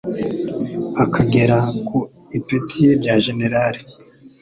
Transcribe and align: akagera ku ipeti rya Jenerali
akagera 1.03 1.59
ku 1.87 1.99
ipeti 2.37 2.81
rya 2.99 3.15
Jenerali 3.25 3.81